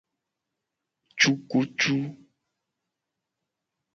[1.19, 1.95] Cukucu.